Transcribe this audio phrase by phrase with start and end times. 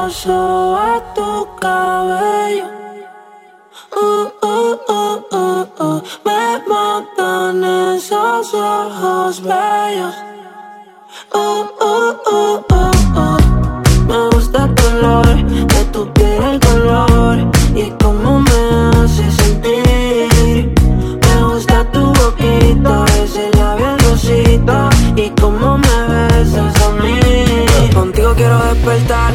[0.00, 2.64] Viento soba tu cabello.
[3.94, 6.02] Uh, uh, uh, uh, uh.
[6.24, 7.62] Me matan
[7.94, 10.14] esos ojos bellos.
[11.34, 11.60] Uh.
[14.08, 17.38] Me gusta el color de tu piel, el color
[17.74, 18.60] y cómo me
[18.96, 20.74] hace sentir.
[21.20, 27.20] Me gusta tu boquita, ese labial rosita y cómo me besas a mí.
[27.94, 29.34] Contigo quiero despertar,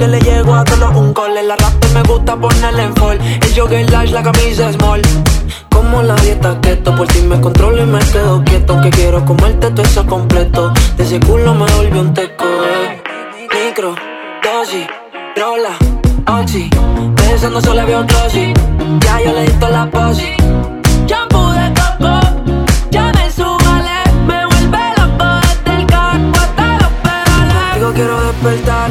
[0.00, 1.42] que le llego a todos un cole.
[1.42, 3.18] La rap me gusta ponerle en fall.
[3.20, 5.02] El jogger large, la camisa small.
[5.70, 8.80] Como la dieta keto, por ti me controlo y me quedo quieto.
[8.80, 10.72] Que quiero comerte todo eso completo.
[10.96, 13.02] De ese culo me volvió un teco, eh.
[13.52, 13.94] Micro,
[14.42, 14.86] dosis,
[15.36, 15.76] rola,
[16.40, 16.70] oxi.
[17.16, 18.54] Besando solo veo glossy.
[19.00, 20.32] Ya yo le di toda la posi.
[21.06, 22.20] Shampoo de coco,
[22.90, 23.98] ya me subale.
[24.26, 27.74] Me vuelve loco desde el carro hasta los pedales.
[27.74, 28.90] Digo quiero despertar,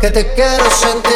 [0.00, 1.07] Que te quiero sentir.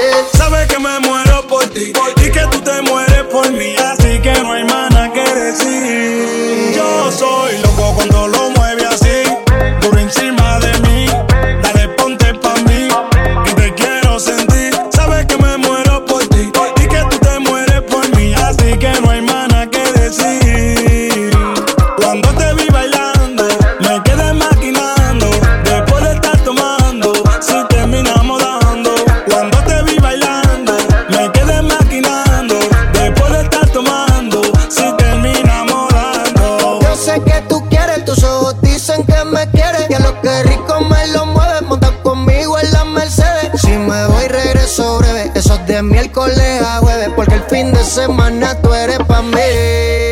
[47.14, 50.11] Porque el fin de semana tú eres pa' mí.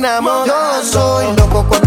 [0.00, 1.81] Yo soy loco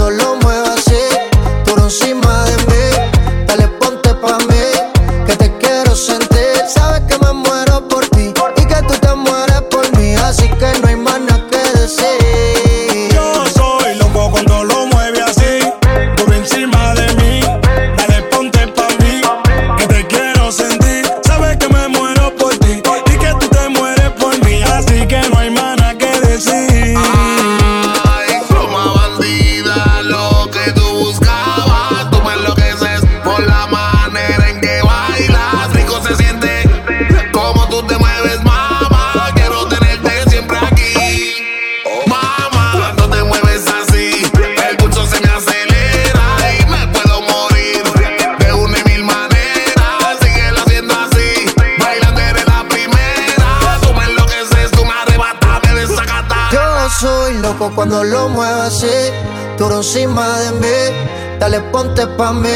[57.75, 59.11] cuando lo muevas así,
[59.57, 61.37] duro encima de mí.
[61.39, 62.49] Dale, ponte pa' mí,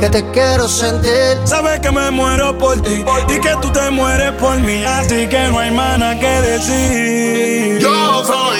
[0.00, 1.38] que te quiero sentir.
[1.44, 5.48] Sabes que me muero por ti y que tú te mueres por mí, así que
[5.48, 7.78] no hay mana que decir.
[7.78, 8.55] Yo soy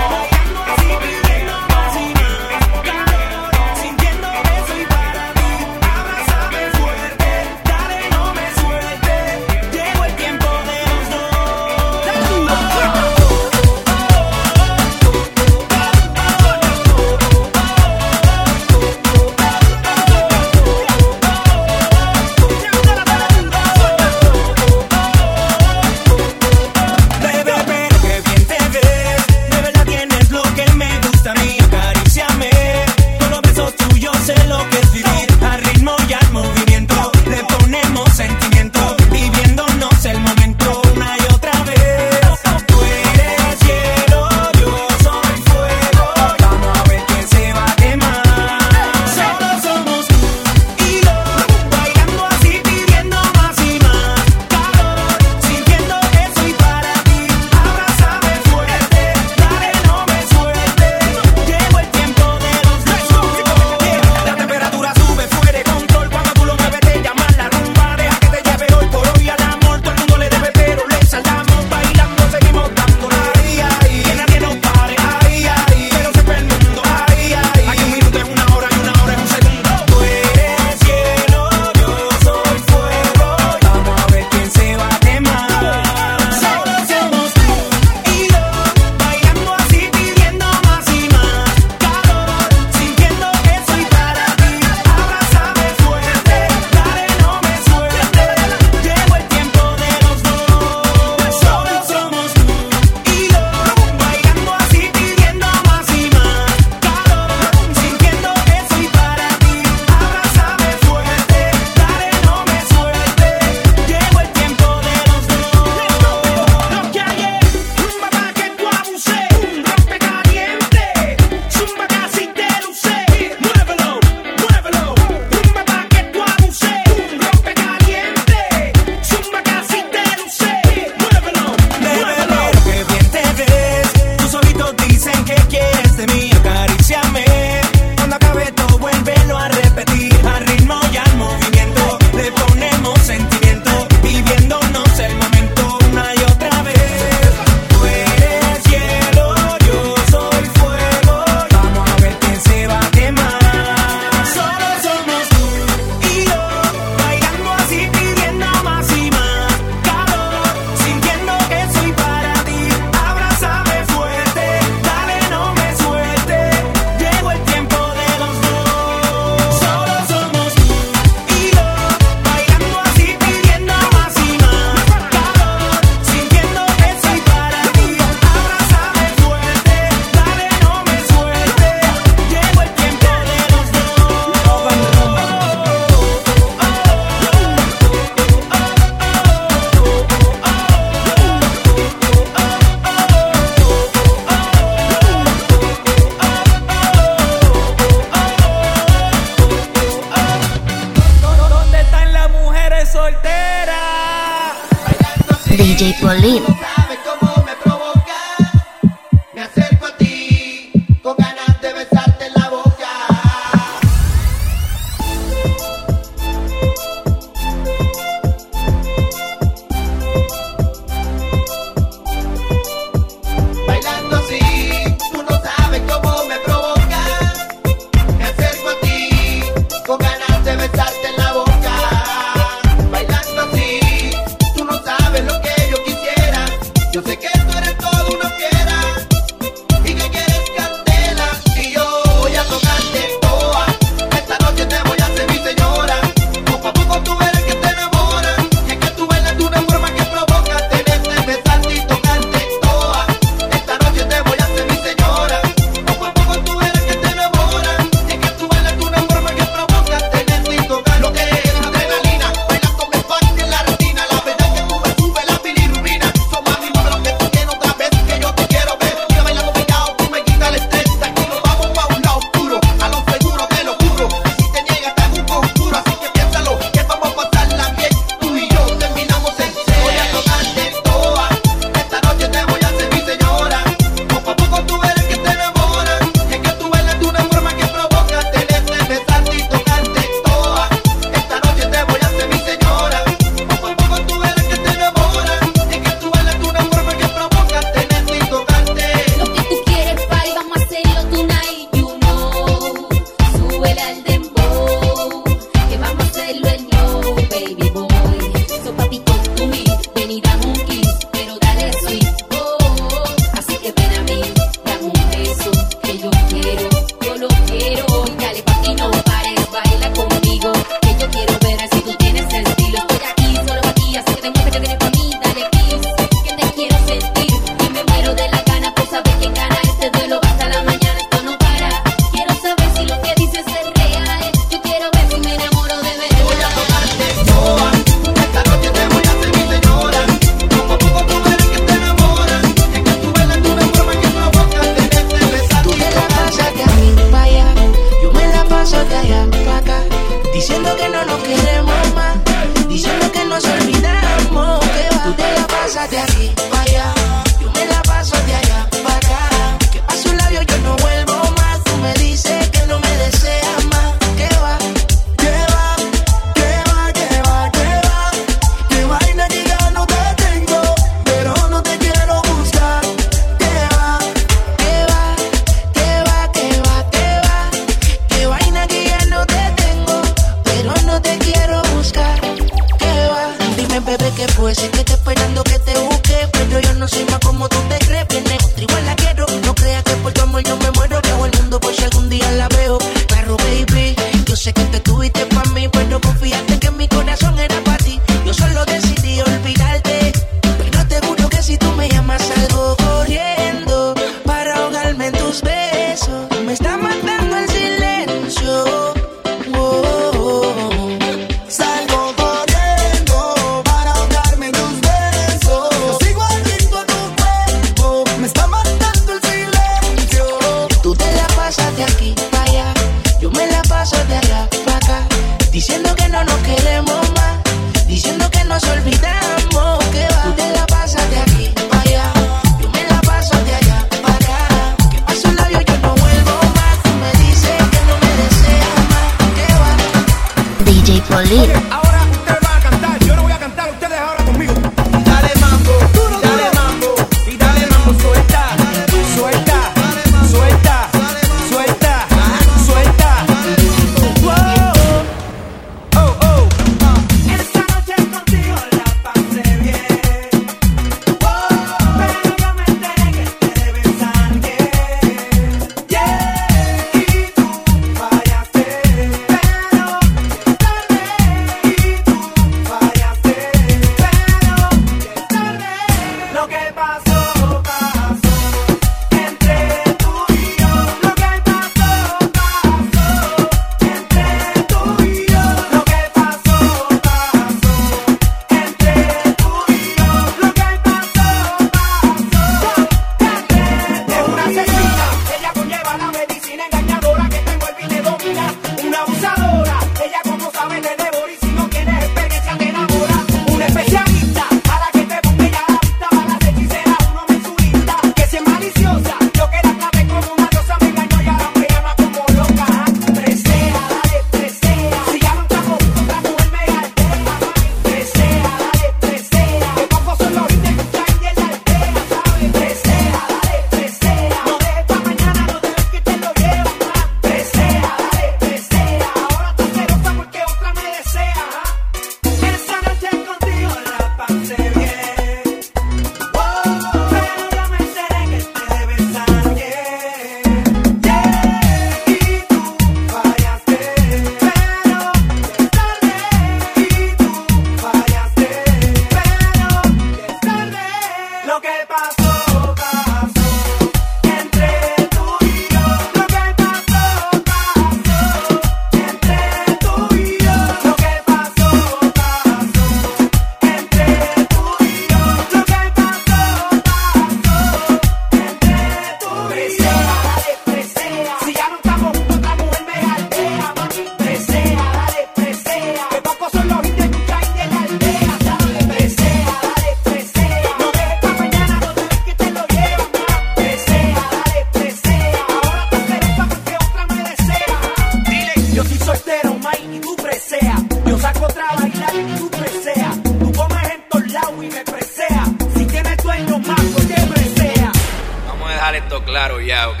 [598.86, 600.00] dejar esto claro ya, ¿ok?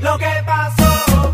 [0.00, 1.27] Lo que pasó.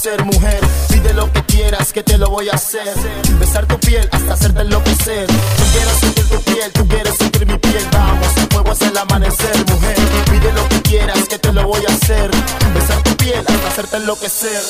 [0.00, 0.60] ser mujer.
[0.88, 2.94] Pide lo que quieras que te lo voy a hacer.
[3.38, 5.26] Besar tu piel hasta hacerte enloquecer.
[5.26, 7.84] Tú quieres sentir tu piel, tú quieres sentir mi piel.
[7.92, 9.96] Vamos, el fuego es el amanecer, mujer.
[10.30, 12.30] Pide lo que quieras que te lo voy a hacer.
[12.74, 14.62] Besar tu piel hasta hacerte enloquecer.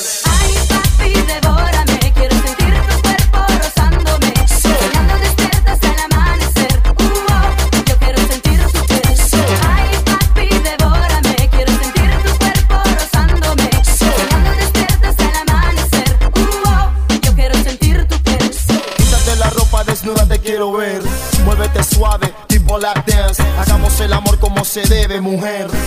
[25.11, 25.80] Debe, mujer.